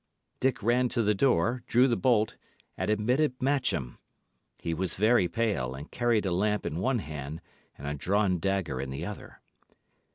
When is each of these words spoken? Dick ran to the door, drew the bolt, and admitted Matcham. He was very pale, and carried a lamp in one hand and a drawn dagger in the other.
Dick 0.39 0.63
ran 0.63 0.89
to 0.89 1.03
the 1.03 1.13
door, 1.13 1.61
drew 1.67 1.87
the 1.87 1.95
bolt, 1.95 2.35
and 2.75 2.89
admitted 2.89 3.39
Matcham. 3.39 3.99
He 4.57 4.73
was 4.73 4.95
very 4.95 5.27
pale, 5.27 5.75
and 5.75 5.91
carried 5.91 6.25
a 6.25 6.31
lamp 6.31 6.65
in 6.65 6.79
one 6.79 6.97
hand 6.97 7.39
and 7.77 7.85
a 7.87 7.93
drawn 7.93 8.39
dagger 8.39 8.81
in 8.81 8.89
the 8.89 9.05
other. 9.05 9.41